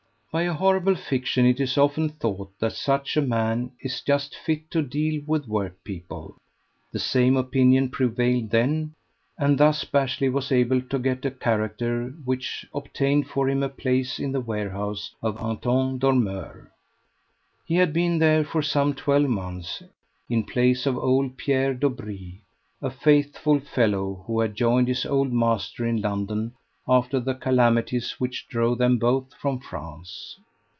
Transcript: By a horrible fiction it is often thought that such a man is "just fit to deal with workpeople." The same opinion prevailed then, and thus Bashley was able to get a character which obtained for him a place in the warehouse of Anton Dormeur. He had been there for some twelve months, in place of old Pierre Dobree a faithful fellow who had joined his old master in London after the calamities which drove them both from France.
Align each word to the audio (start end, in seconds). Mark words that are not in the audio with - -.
By 0.33 0.43
a 0.43 0.53
horrible 0.53 0.95
fiction 0.95 1.45
it 1.45 1.59
is 1.59 1.77
often 1.77 2.07
thought 2.07 2.57
that 2.59 2.71
such 2.71 3.17
a 3.17 3.21
man 3.21 3.73
is 3.81 3.99
"just 3.99 4.33
fit 4.33 4.71
to 4.71 4.81
deal 4.81 5.21
with 5.27 5.45
workpeople." 5.45 6.37
The 6.93 6.99
same 6.99 7.35
opinion 7.35 7.89
prevailed 7.89 8.49
then, 8.49 8.93
and 9.37 9.57
thus 9.57 9.83
Bashley 9.83 10.29
was 10.31 10.49
able 10.53 10.81
to 10.83 10.99
get 10.99 11.25
a 11.25 11.31
character 11.31 12.13
which 12.23 12.65
obtained 12.73 13.27
for 13.27 13.49
him 13.49 13.61
a 13.61 13.67
place 13.67 14.19
in 14.19 14.31
the 14.31 14.39
warehouse 14.39 15.13
of 15.21 15.37
Anton 15.37 15.97
Dormeur. 15.99 16.71
He 17.65 17.75
had 17.75 17.91
been 17.91 18.17
there 18.19 18.45
for 18.45 18.61
some 18.61 18.93
twelve 18.93 19.27
months, 19.27 19.83
in 20.29 20.45
place 20.45 20.85
of 20.85 20.97
old 20.97 21.35
Pierre 21.35 21.73
Dobree 21.75 22.39
a 22.81 22.89
faithful 22.89 23.59
fellow 23.59 24.23
who 24.27 24.39
had 24.39 24.55
joined 24.55 24.87
his 24.87 25.05
old 25.05 25.33
master 25.33 25.85
in 25.85 25.99
London 25.99 26.53
after 26.87 27.19
the 27.19 27.33
calamities 27.35 28.15
which 28.19 28.47
drove 28.49 28.79
them 28.79 28.97
both 28.97 29.31
from 29.35 29.57
France. 29.59 30.35